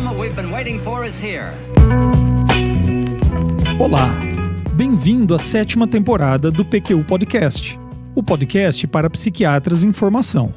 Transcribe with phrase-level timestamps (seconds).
[0.00, 1.52] moment we've been waiting for is here.
[3.78, 4.10] Olá,
[4.74, 7.78] bem-vindo à sétima temporada do PQU Podcast,
[8.12, 10.52] o podcast para psiquiatras em formação.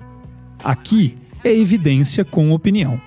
[0.64, 3.00] Aqui é evidência com opinião.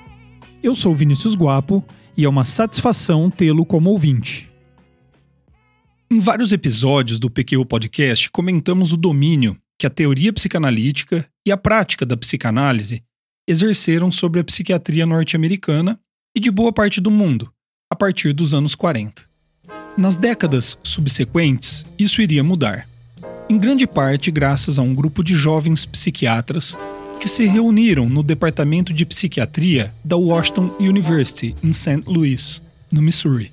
[0.63, 1.85] Eu sou Vinícius Guapo
[2.17, 4.49] e é uma satisfação tê-lo como ouvinte.
[6.09, 11.57] Em vários episódios do PQU Podcast comentamos o domínio que a teoria psicanalítica e a
[11.57, 13.03] prática da psicanálise
[13.49, 15.99] exerceram sobre a psiquiatria norte-americana
[16.35, 17.51] e de boa parte do mundo,
[17.91, 19.23] a partir dos anos 40.
[19.97, 22.89] Nas décadas subsequentes, isso iria mudar.
[23.49, 26.79] Em grande parte graças a um grupo de jovens psiquiatras
[27.21, 32.03] que se reuniram no Departamento de Psiquiatria da Washington University, em St.
[32.07, 33.53] Louis, no Missouri,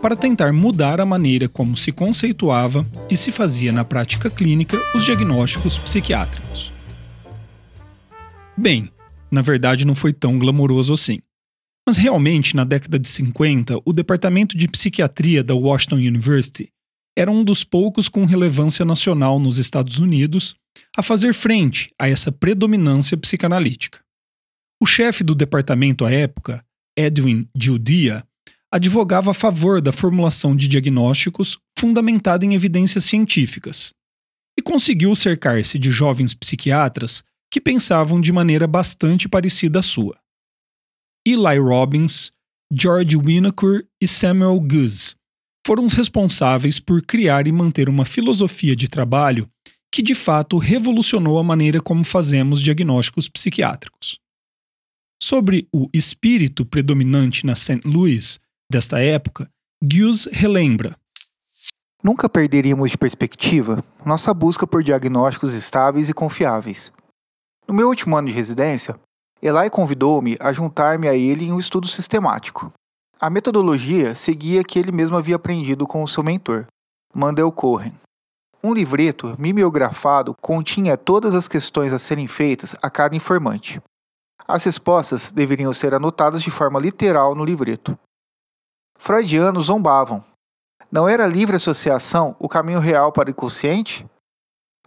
[0.00, 5.04] para tentar mudar a maneira como se conceituava e se fazia na prática clínica os
[5.04, 6.72] diagnósticos psiquiátricos.
[8.56, 8.90] Bem,
[9.30, 11.20] na verdade não foi tão glamouroso assim.
[11.86, 16.68] Mas realmente, na década de 50, o Departamento de Psiquiatria da Washington University
[17.16, 20.54] era um dos poucos com relevância nacional nos Estados Unidos
[20.96, 24.00] a fazer frente a essa predominância psicanalítica.
[24.80, 26.64] O chefe do departamento à época,
[26.96, 28.24] Edwin Gildia,
[28.72, 33.92] advogava a favor da formulação de diagnósticos fundamentada em evidências científicas
[34.58, 40.21] e conseguiu cercar-se de jovens psiquiatras que pensavam de maneira bastante parecida à sua.
[41.24, 42.32] Eli Robbins,
[42.72, 45.14] George Winokur e Samuel Goose
[45.64, 49.48] foram os responsáveis por criar e manter uma filosofia de trabalho
[49.92, 54.18] que de fato revolucionou a maneira como fazemos diagnósticos psiquiátricos.
[55.22, 57.82] Sobre o espírito predominante na St.
[57.84, 59.48] Louis desta época,
[59.80, 60.96] Goose relembra.
[62.02, 66.92] Nunca perderíamos de perspectiva nossa busca por diagnósticos estáveis e confiáveis.
[67.68, 68.98] No meu último ano de residência,
[69.42, 72.72] Eli convidou-me a juntar-me a ele em um estudo sistemático.
[73.20, 76.66] A metodologia seguia que ele mesmo havia aprendido com o seu mentor,
[77.12, 77.92] Mandel Cohen.
[78.62, 83.82] Um livreto mimeografado continha todas as questões a serem feitas a cada informante.
[84.46, 87.98] As respostas deveriam ser anotadas de forma literal no livreto.
[88.96, 90.22] Freudianos zombavam.
[90.90, 94.06] Não era livre associação o caminho real para o inconsciente?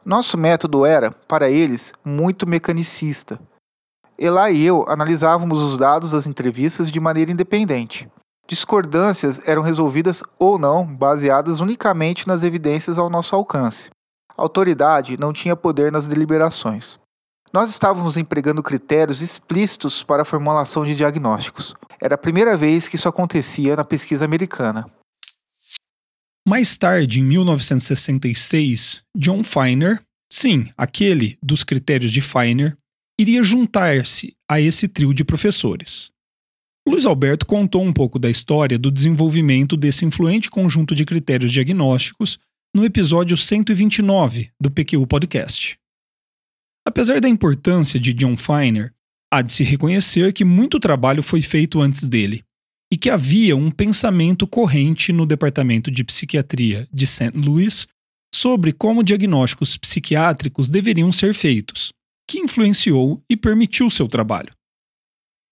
[0.06, 3.38] Nosso método era, para eles, muito mecanicista.
[4.18, 8.10] Elá e eu analisávamos os dados das entrevistas de maneira independente.
[8.48, 13.90] Discordâncias eram resolvidas ou não baseadas unicamente nas evidências ao nosso alcance.
[14.38, 17.00] A autoridade não tinha poder nas deliberações.
[17.52, 21.74] Nós estávamos empregando critérios explícitos para a formulação de diagnósticos.
[22.02, 24.86] Era a primeira vez que isso acontecia na pesquisa americana.
[26.48, 30.02] Mais tarde, em 1966, John Feiner,
[30.32, 32.78] sim, aquele dos critérios de Feiner,
[33.20, 36.12] iria juntar-se a esse trio de professores.
[36.88, 42.38] Luiz Alberto contou um pouco da história do desenvolvimento desse influente conjunto de critérios diagnósticos
[42.76, 45.80] no episódio 129 do PQ Podcast.
[46.86, 48.94] Apesar da importância de John Feiner,
[49.34, 52.44] há de se reconhecer que muito trabalho foi feito antes dele
[52.92, 57.32] e que havia um pensamento corrente no Departamento de Psiquiatria de St.
[57.36, 57.88] Louis
[58.34, 61.92] sobre como diagnósticos psiquiátricos deveriam ser feitos,
[62.28, 64.54] que influenciou e permitiu seu trabalho.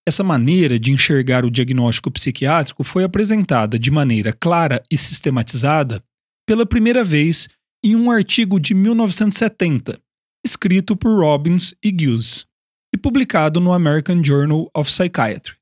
[0.05, 6.03] Essa maneira de enxergar o diagnóstico psiquiátrico foi apresentada de maneira clara e sistematizada
[6.45, 7.47] pela primeira vez
[7.83, 9.99] em um artigo de 1970,
[10.45, 12.45] escrito por Robbins e Guse,
[12.93, 15.55] e publicado no American Journal of Psychiatry,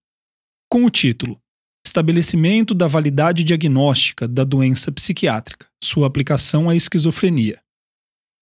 [0.70, 1.40] com o título
[1.86, 7.60] Estabelecimento da validade diagnóstica da doença psiquiátrica, sua aplicação à esquizofrenia.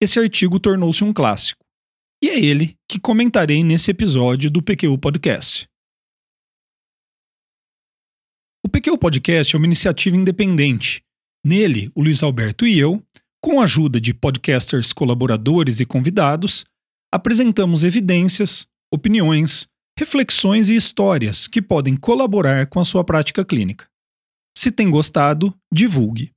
[0.02, 1.64] Esse artigo tornou-se um clássico,
[2.22, 5.68] e é ele que comentarei nesse episódio do PQ Podcast.
[8.66, 11.02] O PQ Podcast é uma iniciativa independente.
[11.46, 13.02] Nele, o Luiz Alberto e eu,
[13.42, 16.66] com a ajuda de podcasters colaboradores e convidados,
[17.12, 19.68] apresentamos evidências, opiniões,
[19.98, 23.88] reflexões e histórias que podem colaborar com a sua prática clínica.
[24.58, 26.32] Se tem gostado, divulgue.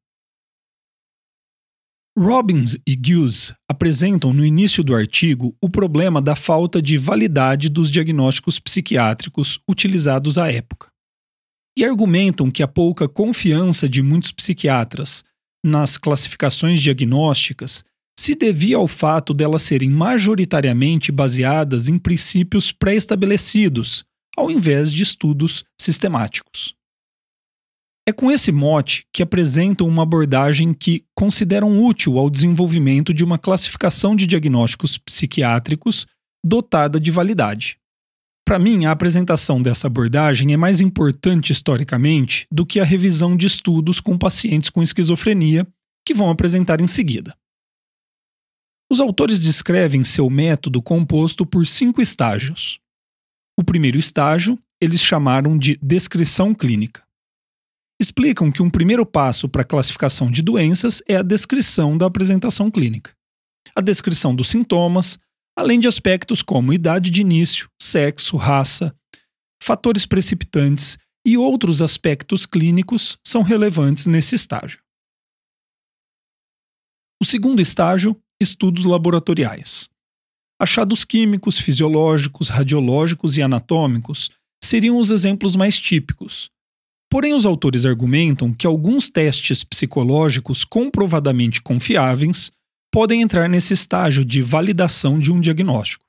[2.19, 7.91] Robbins e Hughes apresentam no início do artigo o problema da falta de validade dos
[7.91, 10.89] diagnósticos psiquiátricos utilizados à época.
[11.77, 15.25] E argumentam que a pouca confiança de muitos psiquiatras
[15.65, 17.83] nas classificações diagnósticas
[18.19, 24.05] se devia ao fato delas serem majoritariamente baseadas em princípios pré-estabelecidos,
[24.37, 26.75] ao invés de estudos sistemáticos.
[28.07, 33.39] É com esse mote que apresentam uma abordagem que consideram útil ao desenvolvimento de uma
[33.39, 36.07] classificação de diagnósticos psiquiátricos
[36.45, 37.79] dotada de validade.
[38.45, 43.47] Para mim, a apresentação dessa abordagem é mais importante historicamente do que a revisão de
[43.47, 45.65] estudos com pacientes com esquizofrenia,
[46.05, 47.37] que vão apresentar em seguida.
[48.91, 52.81] Os autores descrevem seu método composto por cinco estágios.
[53.57, 57.05] O primeiro estágio eles chamaram de descrição clínica.
[58.03, 62.69] Explicam que um primeiro passo para a classificação de doenças é a descrição da apresentação
[62.69, 63.15] clínica.
[63.77, 65.21] A descrição dos sintomas,
[65.57, 68.93] além de aspectos como idade de início, sexo, raça,
[69.63, 74.81] fatores precipitantes e outros aspectos clínicos são relevantes nesse estágio.
[77.23, 79.89] O segundo estágio, estudos laboratoriais.
[80.61, 84.29] Achados químicos, fisiológicos, radiológicos e anatômicos
[84.61, 86.51] seriam os exemplos mais típicos.
[87.13, 92.51] Porém, os autores argumentam que alguns testes psicológicos comprovadamente confiáveis
[92.91, 96.07] podem entrar nesse estágio de validação de um diagnóstico.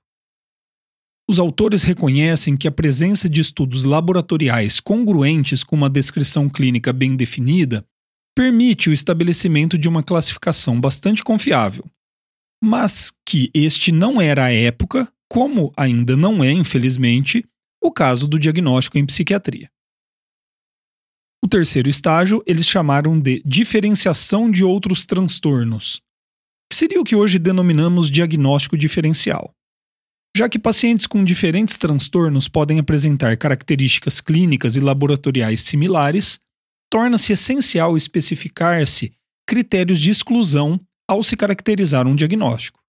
[1.30, 7.18] Os autores reconhecem que a presença de estudos laboratoriais congruentes com uma descrição clínica bem
[7.18, 7.86] definida
[8.34, 11.84] permite o estabelecimento de uma classificação bastante confiável,
[12.64, 17.46] mas que este não era a época, como ainda não é, infelizmente,
[17.84, 19.73] o caso do diagnóstico em psiquiatria.
[21.44, 26.02] O terceiro estágio eles chamaram de diferenciação de outros transtornos,
[26.72, 29.54] que seria o que hoje denominamos diagnóstico diferencial.
[30.34, 36.40] Já que pacientes com diferentes transtornos podem apresentar características clínicas e laboratoriais similares,
[36.90, 39.12] torna-se essencial especificar-se
[39.46, 42.80] critérios de exclusão ao se caracterizar um diagnóstico.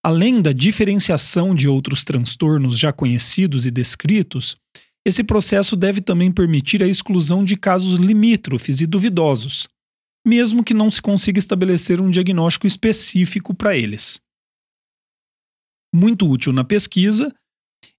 [0.00, 4.56] Além da diferenciação de outros transtornos já conhecidos e descritos,
[5.04, 9.68] esse processo deve também permitir a exclusão de casos limítrofes e duvidosos,
[10.26, 14.20] mesmo que não se consiga estabelecer um diagnóstico específico para eles.
[15.94, 17.34] Muito útil na pesquisa,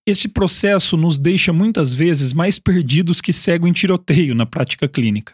[0.07, 5.33] esse processo nos deixa muitas vezes mais perdidos que cego em tiroteio na prática clínica,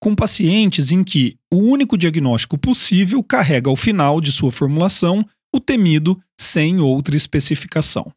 [0.00, 5.58] com pacientes em que o único diagnóstico possível carrega ao final de sua formulação o
[5.58, 8.12] temido sem outra especificação.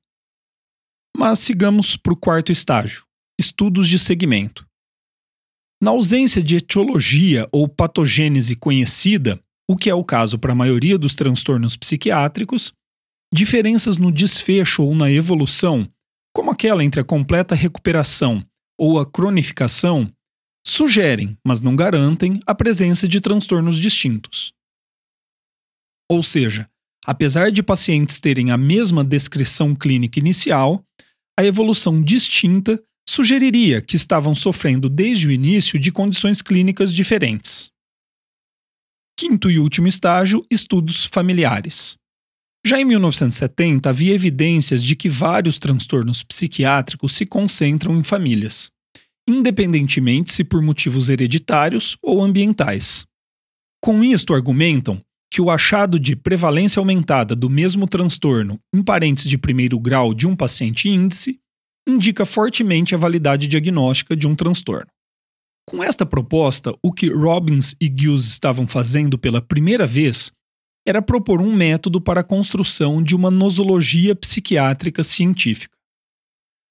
[1.16, 3.06] Mas sigamos para o quarto estágio:
[3.40, 4.66] estudos de segmento.
[5.82, 10.98] Na ausência de etiologia ou patogênese conhecida, o que é o caso para a maioria
[10.98, 12.72] dos transtornos psiquiátricos,
[13.34, 15.90] diferenças no desfecho ou na evolução,
[16.36, 18.46] como aquela entre a completa recuperação
[18.80, 20.12] ou a cronificação,
[20.66, 24.54] sugerem, mas não garantem, a presença de transtornos distintos.
[26.10, 26.70] Ou seja,
[27.06, 30.84] apesar de pacientes terem a mesma descrição clínica inicial,
[31.42, 37.70] a evolução distinta sugeriria que estavam sofrendo desde o início de condições clínicas diferentes.
[39.18, 41.96] Quinto e último estágio: estudos familiares.
[42.66, 48.72] Já em 1970, havia evidências de que vários transtornos psiquiátricos se concentram em famílias,
[49.28, 53.04] independentemente se por motivos hereditários ou ambientais.
[53.82, 59.38] Com isto, argumentam que o achado de prevalência aumentada do mesmo transtorno em parentes de
[59.38, 61.40] primeiro grau de um paciente índice
[61.88, 64.88] indica fortemente a validade diagnóstica de um transtorno.
[65.66, 70.32] Com esta proposta, o que Robbins e Giles estavam fazendo pela primeira vez
[70.86, 75.74] era propor um método para a construção de uma nosologia psiquiátrica científica.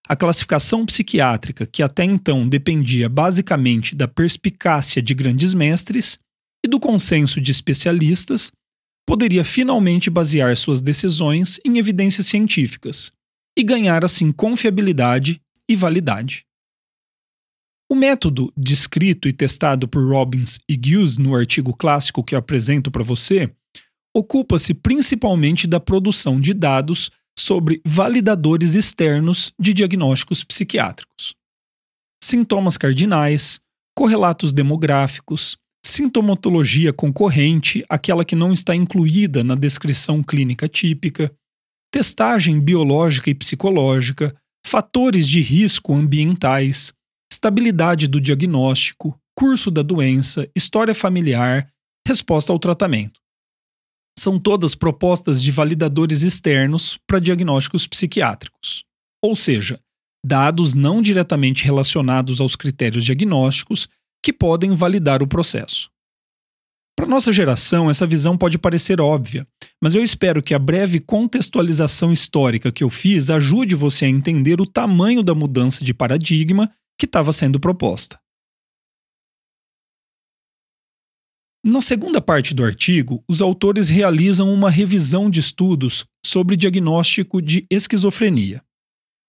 [0.07, 6.19] A classificação psiquiátrica, que até então dependia basicamente da perspicácia de grandes mestres
[6.65, 8.51] e do consenso de especialistas,
[9.07, 13.13] poderia finalmente basear suas decisões em evidências científicas,
[13.59, 16.47] e ganhar assim confiabilidade e validade.
[17.91, 23.03] O método descrito e testado por Robbins e Giles no artigo clássico que apresento para
[23.03, 23.53] você
[24.17, 31.35] ocupa-se principalmente da produção de dados sobre validadores externos de diagnósticos psiquiátricos.
[32.23, 33.61] Sintomas cardinais,
[33.97, 35.57] correlatos demográficos,
[35.91, 41.35] sintomatologia concorrente, aquela que não está incluída na descrição clínica típica,
[41.93, 46.93] testagem biológica e psicológica, fatores de risco ambientais,
[47.31, 51.69] estabilidade do diagnóstico, curso da doença, história familiar,
[52.07, 53.19] resposta ao tratamento.
[54.17, 58.85] São todas propostas de validadores externos para diagnósticos psiquiátricos,
[59.23, 59.81] ou seja,
[60.25, 63.89] dados não diretamente relacionados aos critérios diagnósticos
[64.23, 65.91] que podem validar o processo.
[66.97, 69.49] Para nossa geração, essa visão pode parecer óbvia,
[69.83, 74.61] mas eu espero que a breve contextualização histórica que eu fiz ajude você a entender
[74.61, 78.21] o tamanho da mudança de paradigma que estava sendo proposta.
[81.65, 87.67] Na segunda parte do artigo, os autores realizam uma revisão de estudos sobre diagnóstico de
[87.71, 88.63] esquizofrenia.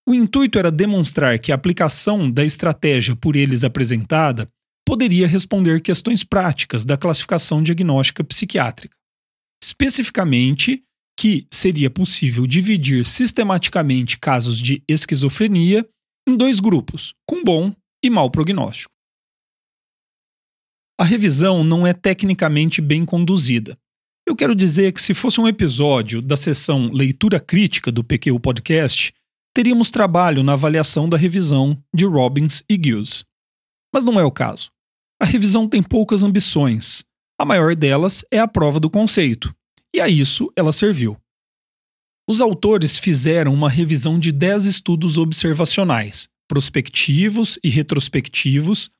[0.06, 4.50] O intuito era demonstrar que a aplicação da estratégia por eles apresentada
[4.86, 8.96] poderia responder questões práticas da classificação diagnóstica psiquiátrica.
[9.62, 10.82] Especificamente,
[11.18, 15.88] que seria possível dividir sistematicamente casos de esquizofrenia
[16.28, 18.90] em dois grupos, com bom e mau prognóstico.
[20.98, 23.76] A revisão não é tecnicamente bem conduzida.
[24.26, 29.12] Eu quero dizer que se fosse um episódio da sessão Leitura Crítica do PQ Podcast,
[29.54, 33.24] teríamos trabalho na avaliação da revisão de Robbins e Gills.
[33.92, 34.70] Mas não é o caso.
[35.20, 37.04] A revisão tem poucas ambições.
[37.38, 39.54] A maior delas é a prova do conceito,
[39.94, 41.16] e a isso ela serviu.
[42.28, 48.90] Os autores fizeram uma revisão de 10 estudos observacionais, prospectivos e retrospectivos,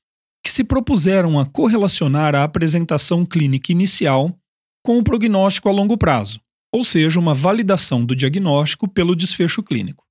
[0.44, 4.36] que se propuseram a correlacionar a apresentação clínica inicial
[4.84, 6.40] com o prognóstico a longo prazo,
[6.72, 10.04] ou seja, uma validação do diagnóstico pelo desfecho clínico.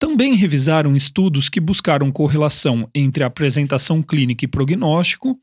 [0.00, 5.38] Também revisaram estudos que buscaram correlação entre apresentação clínica e prognóstico,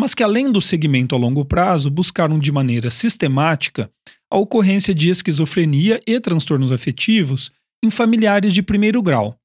[0.00, 3.92] mas que, além do segmento a longo prazo, buscaram de maneira sistemática
[4.32, 7.52] a ocorrência de esquizofrenia e transtornos afetivos
[7.84, 9.38] em familiares de primeiro grau,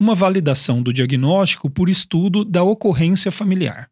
[0.00, 3.90] uma validação do diagnóstico por estudo da ocorrência familiar.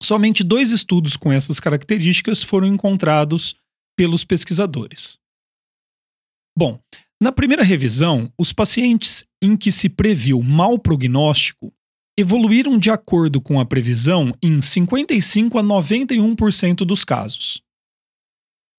[0.00, 3.56] Somente dois estudos com essas características foram encontrados
[3.96, 5.18] pelos pesquisadores.
[6.56, 6.80] Bom,
[7.24, 11.72] na primeira revisão, os pacientes em que se previu mau prognóstico
[12.18, 17.62] evoluíram de acordo com a previsão em 55 a 91% dos casos.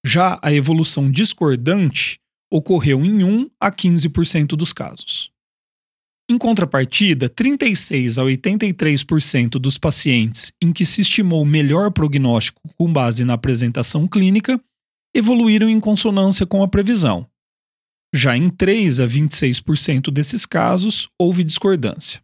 [0.05, 2.19] Já a evolução discordante
[2.53, 5.31] ocorreu em 1 a 15% dos casos.
[6.29, 13.25] Em contrapartida, 36 a 83% dos pacientes em que se estimou melhor prognóstico com base
[13.25, 14.61] na apresentação clínica
[15.15, 17.27] evoluíram em consonância com a previsão.
[18.17, 22.23] Já em 3 a 26% desses casos, houve discordância.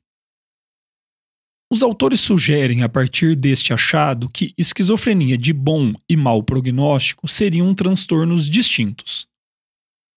[1.70, 7.76] Os autores sugerem, a partir deste achado, que esquizofrenia de bom e mau prognóstico seriam
[7.76, 9.28] transtornos distintos.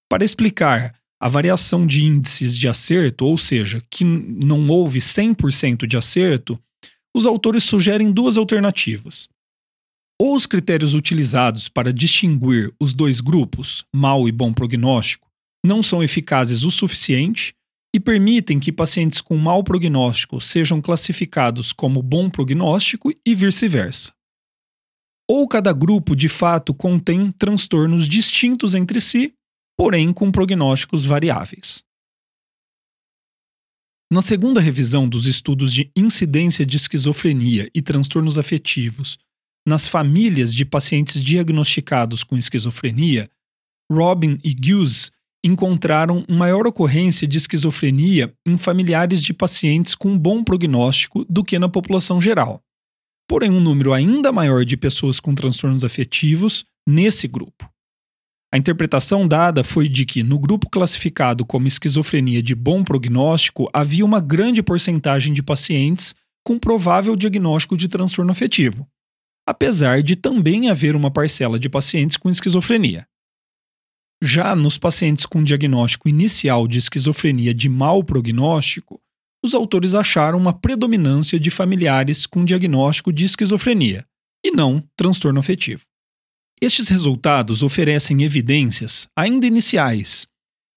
[0.09, 5.97] Para explicar a variação de índices de acerto, ou seja, que não houve 100% de
[5.97, 6.57] acerto,
[7.13, 9.29] os autores sugerem duas alternativas.
[10.21, 15.34] Ou os critérios utilizados para distinguir os dois grupos, mau e bom prognóstico,
[15.65, 17.55] não são eficazes o suficiente
[17.95, 24.13] e permitem que pacientes com mau prognóstico sejam classificados como bom prognóstico e vice-versa.
[25.31, 29.33] Ou cada grupo de fato contém transtornos distintos entre si,
[29.77, 31.83] porém com prognósticos variáveis.
[34.13, 39.19] Na segunda revisão dos estudos de incidência de esquizofrenia e transtornos afetivos
[39.67, 43.31] nas famílias de pacientes diagnosticados com esquizofrenia,
[43.91, 45.11] Robin e Hughes
[45.45, 51.69] encontraram maior ocorrência de esquizofrenia em familiares de pacientes com bom prognóstico do que na
[51.69, 52.63] população geral.
[53.29, 57.69] Porém, um número ainda maior de pessoas com transtornos afetivos nesse grupo.
[58.53, 64.05] A interpretação dada foi de que, no grupo classificado como esquizofrenia de bom prognóstico, havia
[64.05, 68.87] uma grande porcentagem de pacientes com provável diagnóstico de transtorno afetivo,
[69.47, 73.07] apesar de também haver uma parcela de pacientes com esquizofrenia.
[74.27, 78.99] Já nos pacientes com diagnóstico inicial de esquizofrenia de mau prognóstico,
[79.45, 84.07] os autores acharam uma predominância de familiares com diagnóstico de esquizofrenia,
[84.43, 85.83] e não transtorno afetivo.
[86.59, 90.27] Estes resultados oferecem evidências, ainda iniciais,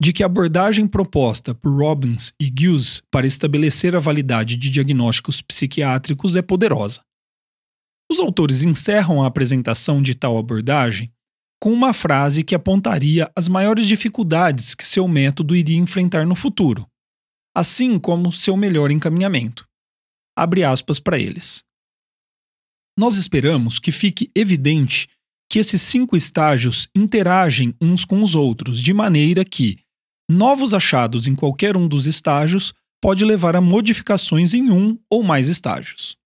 [0.01, 5.41] de que a abordagem proposta por Robbins e Gills para estabelecer a validade de diagnósticos
[5.41, 6.99] psiquiátricos é poderosa.
[8.11, 11.09] Os autores encerram a apresentação de tal abordagem
[11.59, 16.87] com uma frase que apontaria as maiores dificuldades que seu método iria enfrentar no futuro,
[17.55, 19.67] assim como seu melhor encaminhamento.
[20.37, 21.63] Abre aspas para eles.
[22.97, 25.07] Nós esperamos que fique evidente
[25.49, 29.79] que esses cinco estágios interagem uns com os outros, de maneira que
[30.29, 35.47] novos achados em qualquer um dos estágios pode levar a modificações em um ou mais
[35.47, 36.17] estágios.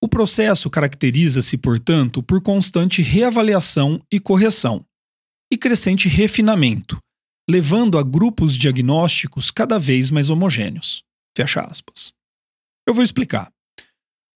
[0.00, 4.84] O processo caracteriza-se, portanto, por constante reavaliação e correção,
[5.52, 6.98] e crescente refinamento,
[7.50, 11.02] levando a grupos diagnósticos cada vez mais homogêneos.
[11.36, 12.12] Fecha aspas.
[12.86, 13.50] Eu vou explicar.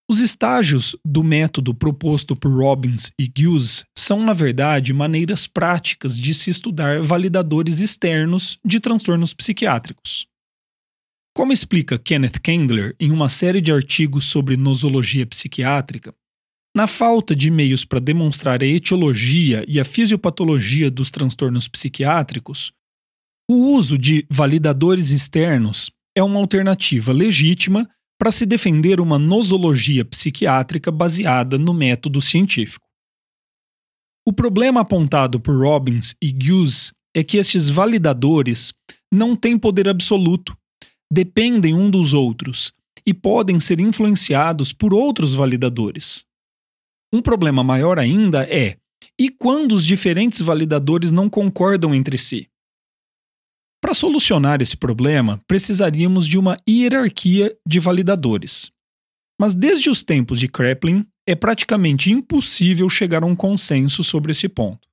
[0.09, 6.33] Os estágios do método proposto por Robbins e Hughes são, na verdade, maneiras práticas de
[6.33, 10.27] se estudar validadores externos de transtornos psiquiátricos.
[11.35, 16.13] Como explica Kenneth Kendler em uma série de artigos sobre nosologia psiquiátrica,
[16.75, 22.71] na falta de meios para demonstrar a etiologia e a fisiopatologia dos transtornos psiquiátricos,
[23.49, 30.89] O uso de validadores externos é uma alternativa legítima para se defender uma nosologia psiquiátrica
[30.89, 32.87] baseada no método científico.
[34.25, 38.73] O problema apontado por Robbins e Hughes é que estes validadores
[39.13, 40.55] não têm poder absoluto,
[41.13, 42.73] dependem um dos outros
[43.05, 46.25] e podem ser influenciados por outros validadores.
[47.13, 48.77] Um problema maior ainda é:
[49.19, 52.49] e quando os diferentes validadores não concordam entre si?
[53.79, 58.71] Para solucionar esse problema, precisaríamos de uma hierarquia de validadores.
[59.39, 64.49] Mas desde os tempos de Kraepelin, é praticamente impossível chegar a um consenso sobre esse
[64.49, 64.87] ponto.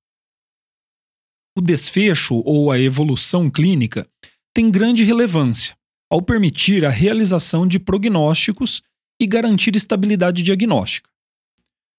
[1.56, 4.06] O desfecho ou a evolução clínica
[4.54, 5.79] tem grande relevância
[6.10, 8.82] ao permitir a realização de prognósticos
[9.20, 11.08] e garantir estabilidade diagnóstica.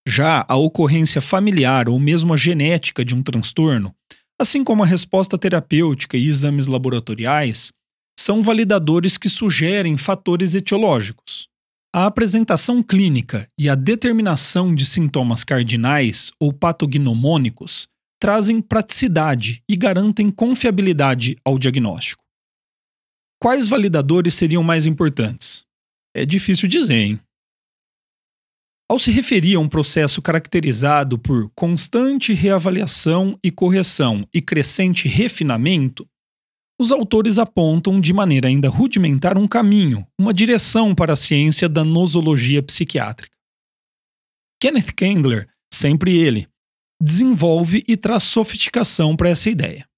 [0.08, 3.96] Já a ocorrência familiar ou mesmo a genética de um transtorno
[4.42, 7.72] assim como a resposta terapêutica e exames laboratoriais,
[8.20, 11.48] são validadores que sugerem fatores etiológicos.
[11.94, 17.88] A apresentação clínica e a determinação de sintomas cardinais ou patognomônicos
[18.20, 22.21] trazem praticidade e garantem confiabilidade ao diagnóstico.
[23.42, 25.66] Quais validadores seriam mais importantes?
[26.16, 27.20] É difícil dizer, hein?
[28.88, 36.08] Ao se referir a um processo caracterizado por constante reavaliação e correção e crescente refinamento,
[36.80, 41.84] os autores apontam de maneira ainda rudimentar um caminho, uma direção para a ciência da
[41.84, 43.36] nosologia psiquiátrica.
[44.62, 46.48] Kenneth Kendler, sempre ele,
[47.02, 49.91] desenvolve e traz sofisticação para essa ideia.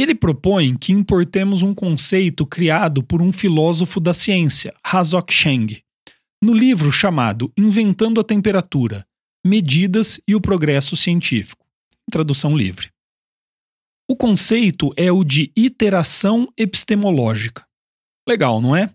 [0.00, 5.82] Ele propõe que importemos um conceito criado por um filósofo da ciência, Hazok Cheng,
[6.42, 9.06] no livro chamado Inventando a Temperatura:
[9.44, 11.66] Medidas e o Progresso Científico.
[12.10, 12.90] Tradução livre.
[14.08, 17.66] O conceito é o de iteração epistemológica.
[18.26, 18.88] Legal, não é?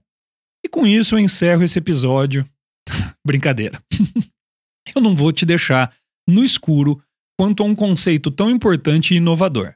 [0.65, 2.49] E com isso eu encerro esse episódio.
[3.23, 3.80] Brincadeira.
[4.95, 5.95] eu não vou te deixar
[6.27, 6.99] no escuro
[7.39, 9.75] quanto a um conceito tão importante e inovador.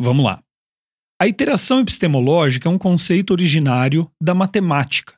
[0.00, 0.42] Vamos lá.
[1.22, 5.14] A iteração epistemológica é um conceito originário da matemática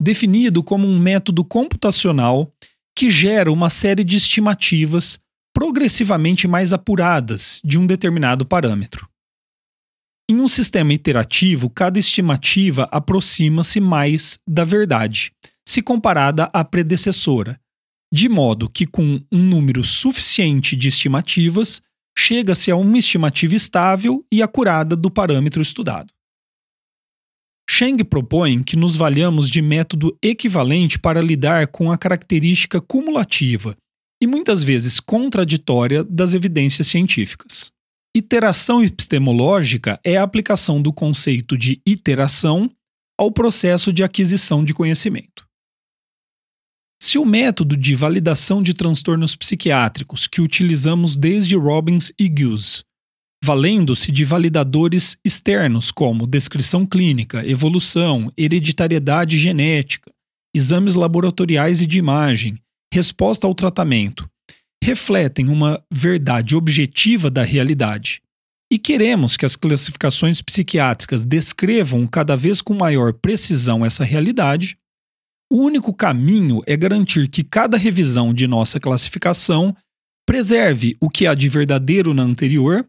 [0.00, 2.54] definido como um método computacional
[2.96, 5.18] que gera uma série de estimativas
[5.52, 9.08] progressivamente mais apuradas de um determinado parâmetro.
[10.30, 15.32] Em um sistema iterativo, cada estimativa aproxima-se mais da verdade,
[15.68, 17.60] se comparada à predecessora,
[18.14, 21.82] de modo que, com um número suficiente de estimativas,
[22.16, 26.12] chega-se a uma estimativa estável e acurada do parâmetro estudado.
[27.68, 33.76] Cheng propõe que nos valhamos de método equivalente para lidar com a característica cumulativa
[34.20, 37.70] e muitas vezes contraditória das evidências científicas.
[38.14, 42.68] Iteração epistemológica é a aplicação do conceito de iteração
[43.16, 45.46] ao processo de aquisição de conhecimento.
[47.02, 52.84] Se o método de validação de transtornos psiquiátricos que utilizamos desde Robbins e Hughes
[53.42, 60.10] valendo-se de validadores externos como descrição clínica, evolução, hereditariedade genética,
[60.54, 62.58] exames laboratoriais e de imagem,
[62.92, 64.28] resposta ao tratamento,
[64.82, 68.20] refletem uma verdade objetiva da realidade.
[68.72, 74.76] E queremos que as classificações psiquiátricas descrevam cada vez com maior precisão essa realidade.
[75.52, 79.74] O único caminho é garantir que cada revisão de nossa classificação
[80.24, 82.88] preserve o que há de verdadeiro na anterior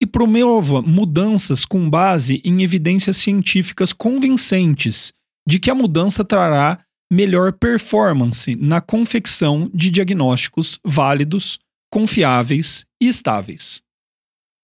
[0.00, 5.12] e promova mudanças com base em evidências científicas convincentes
[5.48, 6.78] de que a mudança trará
[7.10, 11.58] melhor performance na confecção de diagnósticos válidos,
[11.90, 13.80] confiáveis e estáveis.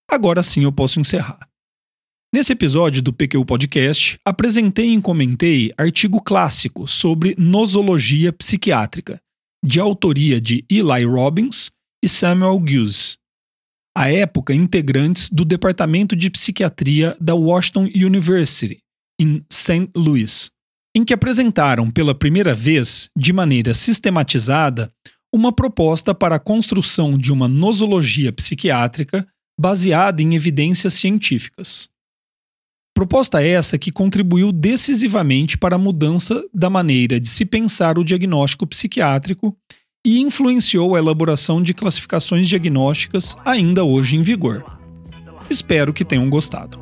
[0.09, 1.52] Agora sim eu posso encerrar.
[2.33, 9.21] Nesse episódio do PQ Podcast, apresentei e comentei artigo clássico sobre nosologia psiquiátrica,
[9.63, 11.69] de autoria de Eli Robbins
[12.03, 13.19] e Samuel Hughes,
[13.95, 18.79] à época integrantes do Departamento de Psiquiatria da Washington University,
[19.21, 19.91] em St.
[19.95, 20.49] Louis,
[20.95, 24.91] em que apresentaram pela primeira vez, de maneira sistematizada,
[25.31, 29.23] uma proposta para a construção de uma nosologia psiquiátrica
[29.55, 31.92] baseada em evidências científicas.
[32.93, 38.67] Proposta essa que contribuiu decisivamente para a mudança da maneira de se pensar o diagnóstico
[38.67, 39.57] psiquiátrico
[40.05, 44.63] e influenciou a elaboração de classificações diagnósticas ainda hoje em vigor.
[45.49, 46.79] Espero que tenham gostado.